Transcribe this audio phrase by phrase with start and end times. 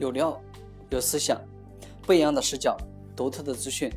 [0.00, 0.40] 有料，
[0.88, 1.38] 有思想，
[2.06, 2.74] 不一样的视角，
[3.14, 3.92] 独特的资讯。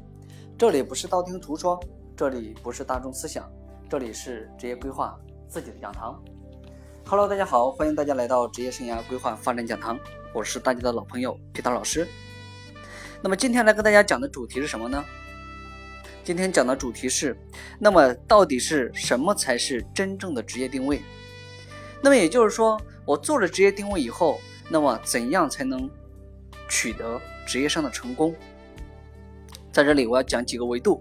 [0.58, 1.82] 这里不是道听途说，
[2.14, 3.50] 这里不是大众思想，
[3.90, 6.22] 这里是职业规划自己的讲堂。
[7.08, 9.98] Hello，大家好，欢迎大家来到职业生涯规划发展讲堂，
[10.34, 12.06] 我是大家的老朋友皮涛老师。
[13.22, 15.02] 那么今天来跟大家讲的主题是什么呢？
[16.22, 17.34] 今天讲的主题是，
[17.80, 21.02] 那么到底是什么才是真正的职业定位？
[22.02, 24.42] 那么也就是说，我做了职业定位以后。
[24.70, 25.90] 那么，怎样才能
[26.70, 28.34] 取得职业上的成功？
[29.72, 31.00] 在这里，我要讲几个维度。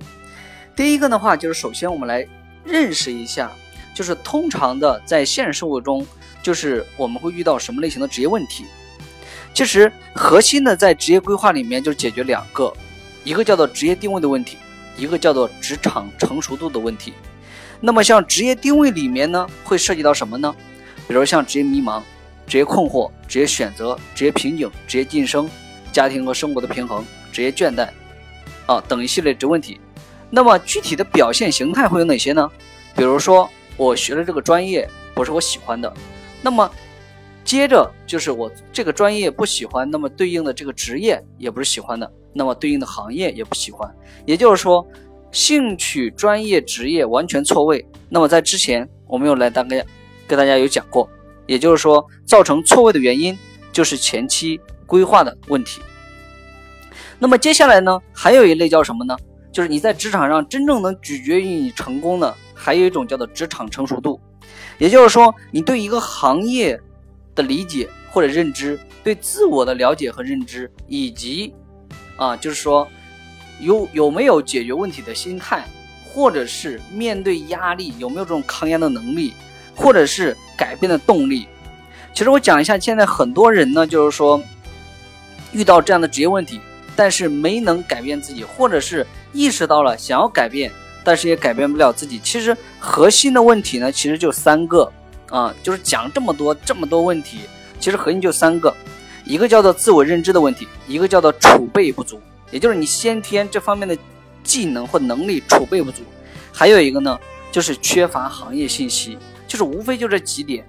[0.74, 2.26] 第一个的话，就是首先我们来
[2.64, 3.50] 认识一下，
[3.94, 6.06] 就是通常的在现实生活中，
[6.42, 8.64] 就是我们会遇到什么类型的职业问题。
[9.54, 12.72] 其实，核心的在职业规划里面就解决两个，
[13.24, 14.56] 一个叫做职业定位的问题，
[14.96, 17.12] 一个叫做职场成熟度的问题。
[17.80, 20.54] 那么，像职业定位里面呢，会涉及到什么呢？
[21.06, 22.02] 比如像职业迷茫。
[22.53, 25.48] 职业困惑、职业选择、职业瓶颈、职业晋升、
[25.91, 27.89] 家庭和生活的平衡、职业倦怠，
[28.67, 29.81] 啊等一系列职问题。
[30.28, 32.47] 那么具体的表现形态会有哪些呢？
[32.94, 35.91] 比如说我学了这个专业不是我喜欢的，
[36.42, 36.70] 那么
[37.42, 43.91] 接着就是我这个专业不喜欢，那么对应的这个职业也不是喜欢的，那么对应的行业也不喜欢。
[44.27, 44.87] 也就是说，
[45.31, 47.83] 兴趣、专业、职业完全错位。
[48.11, 49.83] 那么在之前我们有来大概
[50.27, 51.09] 跟大家有讲过。
[51.46, 53.38] 也就是说，造成错位的原因
[53.72, 55.80] 就是前期规划的问题。
[57.18, 59.16] 那么接下来呢，还有一类叫什么呢？
[59.52, 64.20] 就是你在职场上真正能取决于你成功的，还有一种叫做职场成熟度。
[64.78, 66.80] 也就是说，你对一个行业
[67.34, 71.54] 的理解或者认知，对自我的了解和认知，以及
[72.16, 72.88] 啊，就是说
[73.60, 75.64] 有有没有解决问题的心态，
[76.12, 79.34] 或者是面对压力有没有这种抗压的能力。
[79.75, 81.47] 或者是改变的动力。
[82.15, 84.41] 其实我讲一下，现在很多人呢，就是说
[85.53, 86.60] 遇到这样的职业问题，
[86.94, 90.71] 但是没能改变自己，或者是意识到了想要改变，
[91.03, 92.21] 但是也改变不了自己。
[92.22, 94.93] 其实核心的问题呢，其实就三个
[95.31, 97.41] 啊，就是讲这么多这么多问题，
[97.81, 98.75] 其实核心就三个，
[99.25, 103.97] 一个叫做自我认知的问题，一个叫做储备不足，也就是你先天这方面的
[104.44, 106.03] 技能或能力储备不足，
[106.53, 107.19] 还有一个呢，
[107.50, 109.16] 就是缺乏行业信息。
[109.47, 110.66] 就是无非就这几点，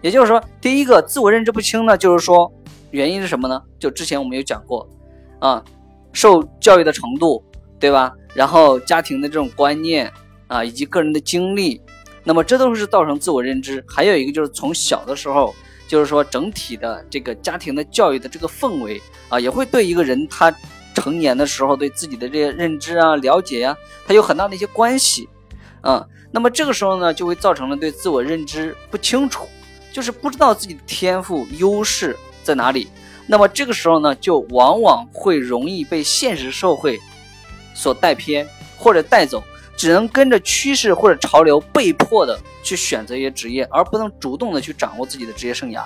[0.00, 2.52] 也就是说，第一个自我认知不清呢，就是说
[2.90, 3.62] 原因是什么呢？
[3.78, 4.88] 就之前我们有讲过，
[5.38, 5.64] 啊，
[6.12, 7.44] 受教育的程度，
[7.78, 8.12] 对吧？
[8.34, 10.12] 然后家庭的这种观念
[10.46, 11.80] 啊，以及个人的经历，
[12.22, 13.84] 那么这都是造成自我认知。
[13.86, 15.54] 还有一个就是从小的时候，
[15.86, 20.52] 就是说整体的这个家庭的教育的这个氛围啊，也会对一个人他
[20.94, 23.76] 成年的时候对自己的这些认知啊、了解呀，
[24.06, 25.28] 他有很大的一些关系，
[25.84, 26.04] 啊。
[26.32, 29.46] 那么这个时候呢，就会造成了对自我认知不清楚，
[29.92, 32.88] 就是不知道自己的天赋优势在哪里。
[33.28, 37.00] 那么这个时候呢，就往往会容易被现实社会
[37.72, 38.44] 所带偏
[38.76, 39.44] 或者带走，
[39.76, 45.84] 只能跟着趋势或者潮流，被迫的去选择一些职业，而不能主动的去掌握自己的职业生涯。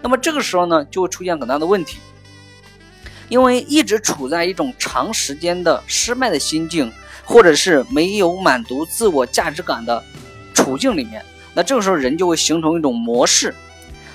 [0.00, 1.98] 那么这个时候呢，就会出现很大的问题，
[3.28, 6.92] 因为一直处在一种长时间的失败的心境。
[7.30, 10.02] 或者是没有满足自我价值感的
[10.52, 11.24] 处境里面，
[11.54, 13.54] 那这个时候人就会形成一种模式。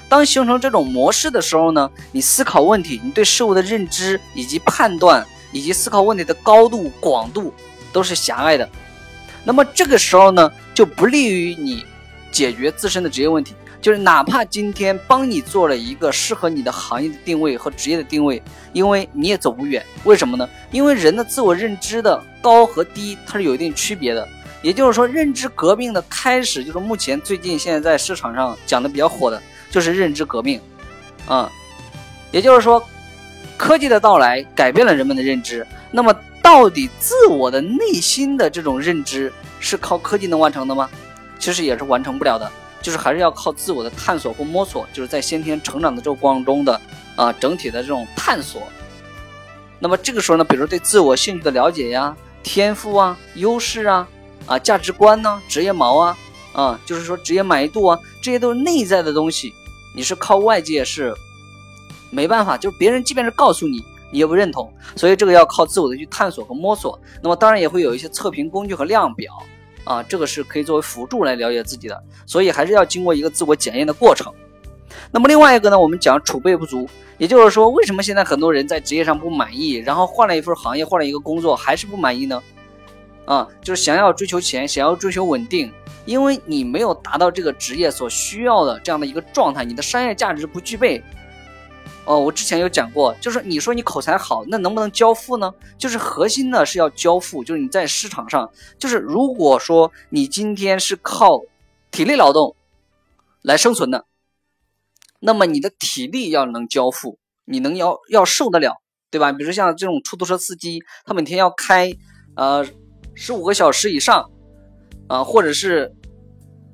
[0.09, 7.53] 当形成这种模式的时候呢，你思考问题，你对事物的认知以及判断以及思考问题的高度广度
[7.93, 8.69] 都是狭隘的。
[9.45, 11.85] 那么这个时候呢，就不利于你
[12.33, 13.55] 解决自身的职业问题。
[13.85, 18.41] 就是哪怕今天帮你做了一个适合你的行业的定位和职业的定位，
[18.73, 19.85] 因为你也走不远。
[20.05, 20.49] 为什么呢？
[20.71, 24.27] 因为人的自我认知的高和低，它是有一定区别的。
[24.63, 30.59] 也就是说，认知革命的开始，就是目前最近现在在市场上讲的比较火的，就是认知革命。
[31.27, 31.47] 啊，
[32.31, 32.83] 也就是说，
[33.55, 35.63] 科技的到来改变了人们的认知。
[35.91, 40.89] 那么，到底自我的内心的这种认知是靠科技能完成的吗？
[41.37, 42.51] 其实也是完成不了的。
[42.85, 46.79] 就是还是要靠自我的探索或摸索，就是在先天成长的这个过程中的
[47.15, 48.61] 啊整体的这种探索。
[49.79, 54.07] 那么这个时候呢，比如对自我兴趣的了解呀、天赋啊、优势啊、
[54.45, 56.17] 啊价值观呢、职业锚啊、
[56.53, 59.51] 啊就是说职业满意度啊，这些都是内在的东西，
[59.95, 61.11] 你是靠外界是
[62.11, 66.99] 没办法，就是别人即便是告诉你，你也不认同，所以这个要靠自我的去探索和摸索。
[67.23, 69.33] 那么当然也会有一些测评工具和量表。
[69.85, 74.33] 啊，这个是可以作为辅助来了解自己的，所以还是要经过一个自我检验的过程。
[75.11, 76.87] 那么另外一个呢，我们讲储备不足，
[77.17, 82.41] 也就是说，为什么现在很多人在职业上不满意，然后换了一份行业，换了一个工作还是不满意呢？
[83.25, 85.71] 啊，就是想要追求钱，想要追求稳定，
[86.05, 91.03] 因为你没有达到这个职业所需要的这样的一个状态，你的商业价值不具备，
[92.05, 95.51] 哦，我之前有讲过，就是你说你口才好，那能不能交付呢？
[95.75, 98.47] 就是核心呢是要交付，就是你在市场上，
[98.77, 101.41] 就是如果说你今天是靠
[101.89, 102.55] 体力劳动
[103.41, 104.05] 来生存的，
[105.19, 108.75] 那么你的体力要能交付，你能要要受得了，
[109.09, 109.31] 对吧？
[109.31, 111.91] 比如像这种出租车司机，他每天要开
[112.35, 112.63] 呃
[113.15, 114.29] 十五个小时以上
[115.07, 115.91] 啊，或者是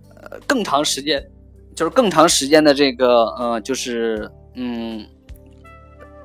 [0.10, 1.25] 呃更长时间，
[1.74, 5.07] 就是更长时间的这个呃就是嗯。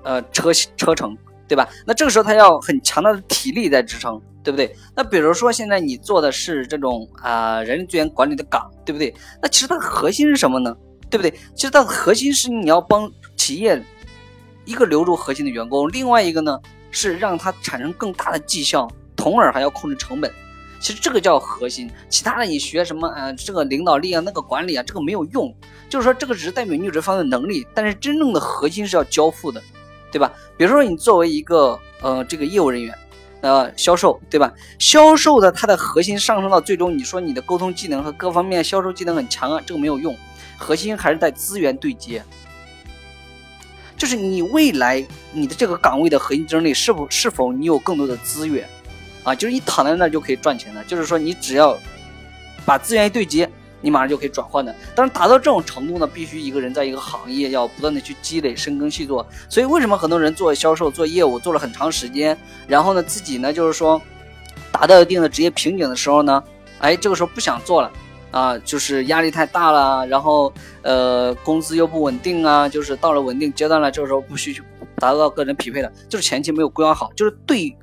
[0.06, 1.18] 呃，车车程，
[1.48, 1.68] 对吧？
[1.84, 4.72] 那这个时候他要很强大的体力在支撑，对不对？
[4.94, 9.12] 那比如说现在你做的是这种啊人力资源管理的岗，对不对？
[9.42, 10.72] 那其实它的核心是什么呢？
[11.10, 11.32] 对不对？
[11.56, 13.82] 其实它的核心是你要帮企业
[14.64, 16.56] 一个留住核心的员工，另外一个呢
[16.92, 20.32] 是让它产生更大的绩效，从而还要控制成本。
[20.78, 23.32] 其实这个叫核心，其他的你学什么啊？
[23.32, 25.52] 这个领导力啊，那个管理啊，这个没有用。
[25.88, 29.60] 就是说这个只是代表你有这方面的能力，但是真正的核心是要交付的。
[30.16, 30.32] 对吧？
[30.56, 32.98] 比如说你作为一个呃这个业务人员，
[33.42, 34.50] 呃销售，对吧？
[34.78, 40.16] 销售的它的核心上升到最终，你说你的沟通技能和各方面销售技能很强啊，这个没有用，
[40.56, 42.24] 核心还是在资源对接，
[43.98, 48.66] 就是你未来你的这个岗位的核心竞争力是否是否你有更多的资源
[49.22, 49.34] 啊？
[49.34, 51.76] 就是你躺在那就可以赚钱的，就是说你只要
[52.64, 53.50] 把资源一对接。
[53.80, 59.26] 你马上就可以转换的，但是达到这种程度呢，必须一个人在一个行业要不断的去积累、深耕细作。
[59.48, 62.36] 所以为什么很多人做销售、做业务做了很长时间，
[62.66, 64.00] 然后呢自己呢就是说
[64.72, 66.42] 达到一定的职业瓶颈的时候呢，
[66.78, 67.90] 哎，这个时候不想做了
[68.30, 70.52] 啊，就是压力太大了，然后
[70.82, 74.62] 呃工资又不稳定啊，就是到了稳定阶段了，这个时候不需去
[74.96, 77.76] 达到个人匹配的，就是前期没有规划好，就是对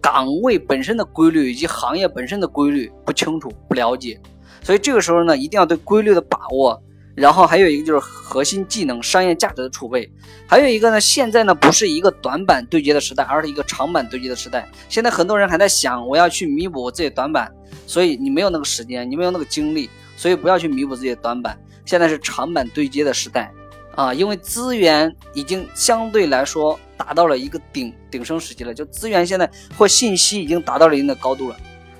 [0.00, 4.20] 岗位本身的规律以及行业本身的规律不清楚、不了解。
[4.66, 6.82] 所以这个时候呢，一定要对规律的把握，
[7.14, 10.10] 然后还有一个就是核心技能、商业价值的储备，
[10.44, 14.68] 还有一个呢，现在呢不是一个短板对接的时代，而是一个长板对接的时代。
[14.88, 17.48] 现在很多人还在想我要去弥补我自己短板，
[17.86, 21.56] 所以你没有那个时间，你没有那个精力，所以不要去弥补自己的短板。
[21.84, 23.52] 现在是长板对接的时代
[23.94, 29.48] 啊，因为资源已经相对来说达到了一个顶顶升时期了，就资源现在
[29.78, 31.56] 或信息已经达到了一定的高度了。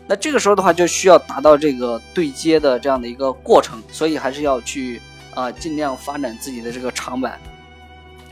[0.08, 5.00] 那这个时候的话，就需要达到这个对接的这样的一个过程，所以还是要去
[5.35, 7.38] 啊尽量发展自己的这个长板。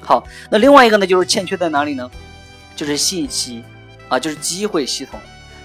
[0.01, 2.09] 好，那另外一个呢，就是欠缺在哪里呢？
[2.77, 3.65] 就是信息
[4.09, 5.19] 啊，就是机会系统。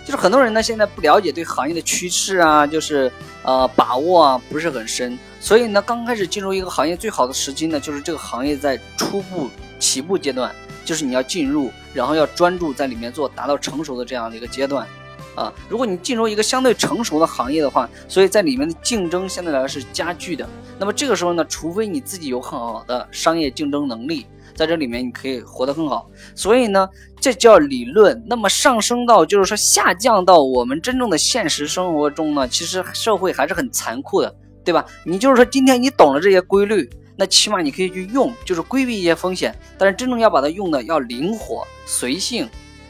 [0.05, 3.11] 就是很多人呢现在不了解对行业的趋势啊，就是
[3.43, 9.47] 呃把握啊不是很深，所以呢刚开始进入一个行业最好的时机呢，就是这个行业在初步
[9.77, 10.51] 起步阶段，
[10.83, 14.87] 就是你要进入，然后要专注在里面做，达到成熟的这样的一个阶段。
[15.35, 20.47] 啊，如果你进入一个相对成熟的行业的话，所以在里面的竞争相对来说是加剧的。
[20.77, 26.09] 那么这个时候呢，除非你自己有很好的商业竞争能力，在这里面你可以活得更好。
[26.35, 26.87] 所以呢，
[27.19, 28.21] 这叫理论。
[28.27, 34.85] 那么上升到就是说下降到我们真正的现实生活中呢，其实社会还是很残酷的，对吧？
[35.05, 39.57] 你就是说今天你懂了这些规律，那起码你可以去用，就是规避一些风险。
[39.77, 42.49] 但是真正要把它用的要灵活、随性。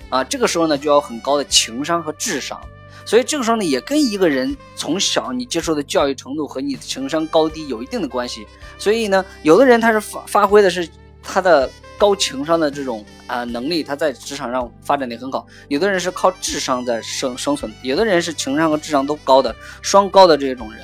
[0.09, 2.59] 啊，这个时候呢，就要很高的情商和智商，
[3.05, 8.47] 所以这个时候呢，也跟一个人从小你接受的教育程度和你的情商高低有一定的关系。
[8.77, 10.87] 所以呢，有的人他是发发挥的是
[11.21, 20.81] 他的高情商的这种啊能力，他在职场上发展的很好；有的人是靠智商在生生存，有的人是情商和智商都高的双高的这种人。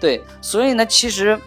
[0.00, 1.38] 对，所以呢，其实。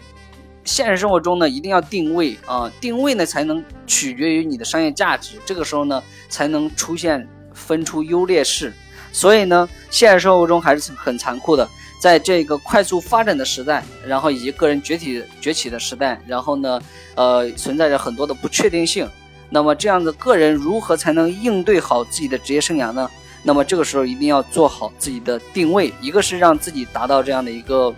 [0.64, 8.72] 现实生活中呢，一定要定位啊，定位呢才能取决于你的商业价值，这个时候呢才能出现分出优劣势。
[9.12, 11.68] 所以呢，现实生活中还是很残酷的，
[12.00, 16.80] 在这个快速发展的时代，然后以及个人崛起崛起的时代，然后呢，
[17.16, 19.08] 呃，存在着很多的不确定性。
[19.48, 23.10] 那么这样的个人如何才能应对好自己的职业生涯呢？
[23.42, 27.92] 那么这个时候一定要做好自己的定位，一个是让自己达到这样的一个，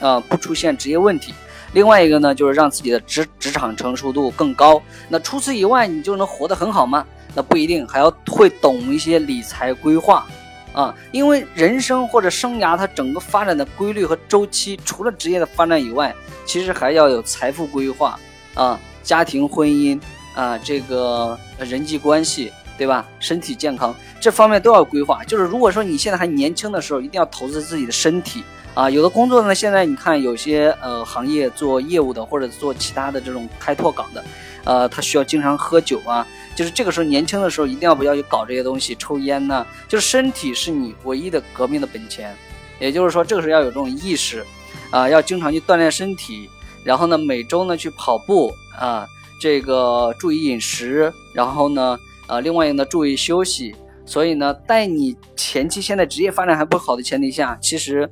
[0.00, 1.32] 呃，不出现职业问题。
[1.72, 4.80] 另外一个呢，就是让自己的职职场成熟度更高。
[5.08, 7.04] 那除此以外，你就能活得很好吗？
[7.34, 10.26] 那不一定，还要会懂一些理财规划
[10.74, 10.94] 啊。
[11.12, 16.14] 因为人生或者生涯它整个发展的规律和周期，除了职业的发展以外，
[16.44, 18.20] 其实还要有财富规划
[18.54, 19.98] 啊、家庭婚姻
[20.34, 23.06] 啊、这个人际关系，对吧？
[23.18, 25.24] 身体健康这方面都要规划。
[25.24, 28.44] 就是如果说你现在还年轻的时候，一定要投资自己的身体。
[28.74, 34.24] 啊，有的工作呢，现在你看有些呃行业做业务的或者做其他的这种开拓岗的，
[34.64, 36.26] 呃，他需要经常喝酒啊，
[36.56, 39.66] 就是这个时候年轻的时候一定要不要去搞这些东西，抽烟呢？
[39.86, 42.34] 就是身体是你唯一的革命的本钱，
[42.80, 44.42] 也就是说这个时候要有这种意识，
[44.90, 46.48] 啊，要经常去锻炼身体，
[46.82, 48.50] 然后呢每周呢去跑步
[48.80, 49.06] 啊，
[49.38, 53.74] 这个注意饮食，然后呢，呃，另外呢，注意休息。
[54.06, 58.10] 所以呢，在你前期现在职业发展还不好的前提下，其实。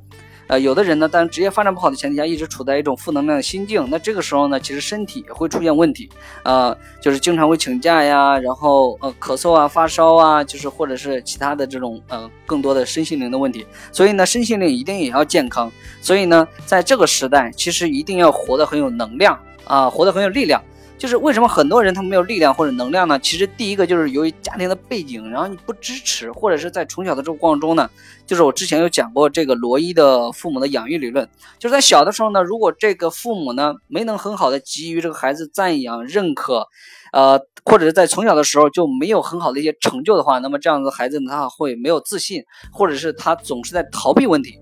[0.51, 6.09] 呃，有的人呢，当职业发展不好的前提下，一直处在一种负能量的心境，那这个时候呢，其实身体也会出现问题，
[6.43, 13.65] 呃，就是经常会请假呀，然后呃咳嗽啊、发烧啊，就是或者是其他的这种呃更多的身心灵的问题。
[13.93, 15.71] 所以呢，身心灵一定也要健康。
[16.01, 20.61] 所以呢，在这个时代，其实一定要活得很有能量啊，活得很有力量。
[21.01, 23.17] 就是为什么很多人他没有力量或者能量呢？
[23.17, 27.89] 其实第一个就是由于家庭的背景，然后你不支持，或者是在从小的这个过程中呢，
[28.27, 31.27] 就是我之前有讲过这个罗伊的父母的养育理论，
[31.57, 36.67] 就是在小的时候呢，如果这个父母呢没能很好的给予这个孩子赞扬、认可，
[37.13, 44.60] 呃，或者是在从小的时候就没有很好的一些成就的话，那么这样子孩子呢他会没有自信，或者是他总是在逃避问题。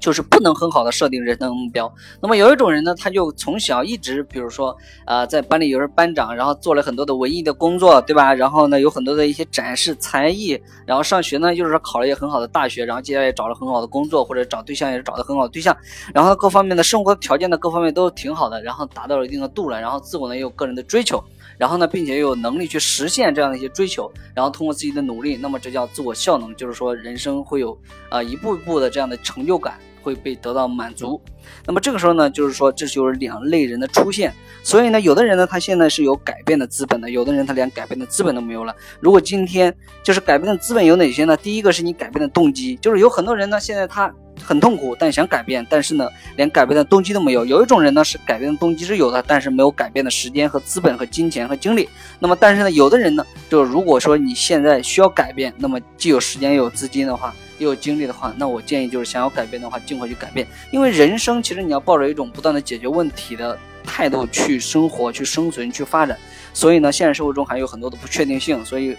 [0.00, 1.92] 就是不能很好的设定人生目标。
[2.20, 4.76] 那么有一种人呢，他就从小一直，比如说，
[5.06, 8.34] 呃，在班里有人班长，然后做了很多的文艺的工作，对吧？
[8.34, 15.76] 然后呢，有很多的一些展示才艺，然后上学呢，就是说考了一个很好的大学，然后接下来也找了很好的工作，或者找对象也是找的很好的对象，
[16.14, 21.22] 然后各方面的生活条件呢，各方面都挺好的，然后达到了一定的度了，然后自我呢也有个人的追求，
[21.58, 27.76] 然后呢，并且有能力去实现这样的一些追求，然后通过自己的努力，那么这叫自我效能，就是说人生会有
[28.08, 29.78] 啊一步一步的这样的成就感。
[30.06, 31.20] 会被得到满足，
[31.66, 34.32] 那么这个时候呢，就是说这就是两类人的出现。
[34.62, 38.74] 所以呢，有的人呢，他现在是有改变的资本的；有的人他连改变的资本都没有了。
[39.00, 39.72] 如果今天
[40.02, 41.36] 就是改变的资本有哪些呢？
[41.36, 44.12] 第一个是你改变的动机，就是有很多人呢，现在他
[44.42, 47.46] 很痛苦，但想改变，但是呢，连改变的动机都没有。
[47.46, 51.88] 有一种人呢，是改变的动机是有的，但是没有改变的时间和资本和金钱和精力。
[52.18, 57.32] 那么，但是呢，有的人呢，就是如果说你现在需要改变，那么既有时间又有资金的话。
[57.58, 60.46] 又有精力的话，那我建议就是想要改变的话，尽快去改变。
[60.70, 66.18] 因为人生其实你要抱着一种不断的解决问题的态度去生活、去生存、去发展。
[66.52, 68.64] 所以呢，现实生活中还有很多的不确定性。
[68.64, 68.96] 所以，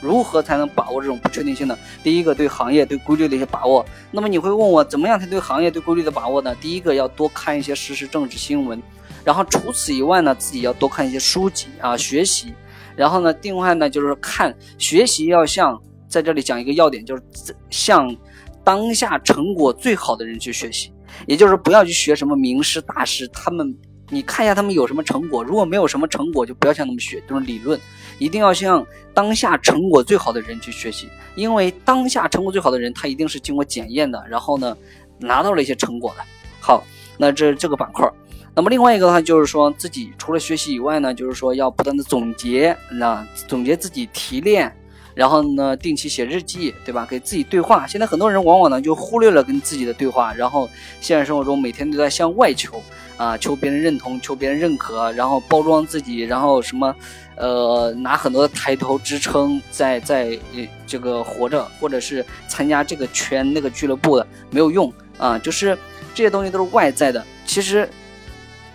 [0.00, 1.78] 如何才能把握这种不确定性呢？
[2.02, 3.84] 第一个，对行业、对规律的一些把握。
[4.10, 6.54] 那么你会问我，怎么样才对行业、对规律的把握呢？
[6.60, 8.82] 第一个，要多看一些时事政治新闻。
[9.24, 12.54] 然后除此以外呢，自己要多看一些书籍啊，学习。
[12.96, 15.80] 然后呢，另外呢，就是看学习要向。
[16.06, 17.22] 在这里讲一个要点，就是
[17.70, 18.14] 向
[18.62, 20.92] 当下成果最好的人去学习，
[21.26, 23.76] 也就是不要去学什么名师大师，他们
[24.10, 27.80] 你看一下他们有什么成果，如果没有什么成果，就不要向他们学，就是理论，
[28.18, 34.76] 一定要向当下成果最好的人去学习，因为当下成果最好的人，他一定是经过检验的，然后呢
[35.18, 36.24] 拿到了一些成果的。
[36.60, 36.84] 好，
[37.16, 38.08] 那这这个板块，
[38.54, 44.74] 那么另外一个的话就是说自己除了学习以外呢，就是说要不断的总结，那总结自己提炼。
[45.14, 47.06] 然后呢，定期写日记，对吧？
[47.08, 47.86] 给自己对话。
[47.86, 50.68] 现在很多人往往呢就忽略了跟自己的对话，然后
[51.00, 52.82] 现实生活中每天都在向外求
[53.16, 56.94] 啊，求别人认同，求别人认可，然后包装自己，然后什么，
[57.36, 60.38] 呃，拿很多的抬头支撑，在在
[60.86, 65.78] 这个活着，或者是参加这个圈那个俱乐部的没有用啊，就是
[66.14, 67.88] 这些东西都是外在的，其实。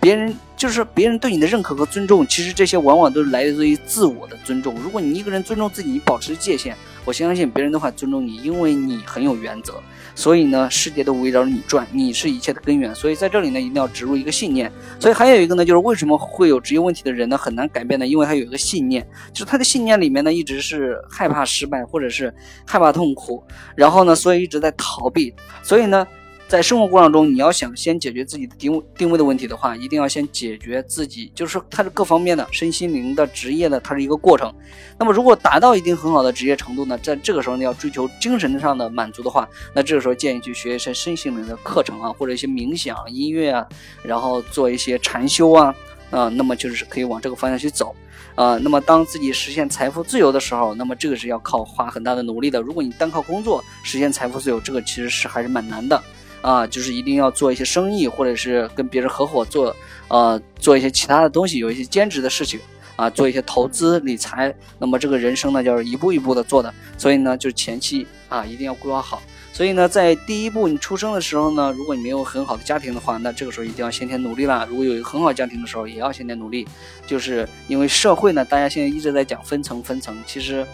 [0.02, 4.74] 别人就是别人对你的认可和尊重，其实这些往往都是来自于自我的尊重。
[4.74, 6.76] 如果你一个人尊重自己，你保持界限，
[7.06, 9.80] 我相信别人都会尊重你，因为你很有原则。
[10.14, 12.94] 所以呢，世界都围绕着你转，你是一切的根源。
[12.94, 14.70] 所以在这里呢，一定要植入一个信念。
[14.98, 18.06] 所以还有一个呢，就是为什么会有职业问题的人呢很难改变呢？
[18.06, 22.34] 因为他有一个信念，就是他的信念里面呢一直是害怕失败，或者是
[22.66, 23.42] 害怕痛苦，
[23.74, 25.34] 然后呢，所以一直在逃避。
[25.62, 26.06] 所以呢。
[26.50, 34.52] 在生活过程中，你要想先解决自己的定位定位的问题的话，一定要先解决自己，就是它是各方面的身心灵的职业的，它是一个过程。
[34.98, 43.64] 那么如果达到一定很好的职业程度呢，在这个时候呢，要追求精神上的满足的话，那这个时候建议去学一些身心灵的课程啊，或者一些冥想、音乐啊，
[44.02, 45.72] 然后做一些禅修啊，
[46.10, 47.94] 啊，那么就是可以往这个方向去走
[48.34, 48.58] 啊。
[48.58, 52.60] 那么当自己实现财富自由的时候，那么这个是要靠花很大的努力的。
[52.60, 56.02] 如果你单靠工作实现财富自由，这个其实是还是蛮难的。
[56.42, 59.76] 啊，就是一定要做一些生意，或者是跟别人合伙做，
[60.08, 62.58] 呃，做一些其他的东西，有一些兼职的事情，
[62.96, 64.54] 啊，做一些投资理财。
[64.78, 69.22] 那么这个人生呢，就是一步一步的做的，所以呢，就是前期啊，一定要规划好。
[69.52, 74.66] 所以呢，在第一步你出生的时候呢，如果你没有很好的家庭的话，那这个时候一定要先天努力了。
[74.70, 76.66] 如果有一个很好家庭的时候，也要先天努力。
[77.06, 80.66] 就是因为社会呢，大家现在一直在讲分层分层，其实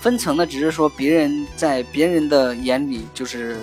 [0.00, 3.58] 分层呢，只是说别人在别人的眼里就是。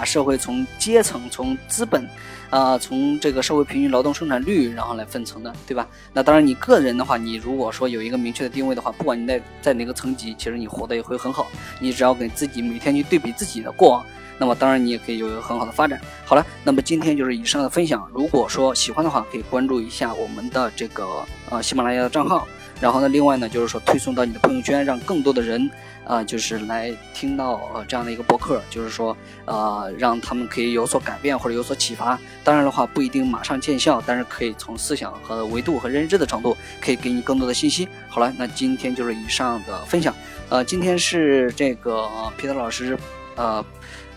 [0.00, 2.08] 把社会从阶层、从资本，
[2.48, 5.86] 啊，从这个社会平均劳动生产率，然后来分层的，对吧？
[6.14, 11.48] 那当然，你个人的话，你如果说有一个明确的定位的话，不管你在在哪个层级，其实你活得也会很好。
[11.78, 14.06] 你只要给自己每天去对比自己的过往，
[14.38, 16.00] 那么当然你也可以有一个很好的发展。
[16.24, 18.08] 好了，那么今天就是以上的分享。
[18.10, 21.06] 如果说喜欢的话，可以关注一下我们的这个
[21.50, 22.48] 呃喜马拉雅的账号。
[22.80, 25.70] 然后呢，另外呢，就是说推送到你的朋友圈，让更多的人，
[26.10, 32.18] 啊，就是来听到呃这样的一个博客，就是说，呃，让他们可以有所改变或者有所启发。
[32.42, 37.88] 当然的话，不一定马上见效，但是可以从思想和维度和认知的程度，可以给你更多的信息。
[38.08, 40.12] 好了，那今天就是以上的分享。
[40.48, 42.98] 呃，今天是这个皮特老师，
[43.36, 43.64] 呃，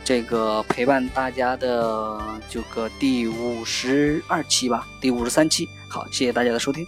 [0.04, 2.20] 这个陪伴大家的
[2.50, 5.70] 这个第五十二期吧，第五十三期。
[5.88, 6.84] 好，谢谢大家的收听。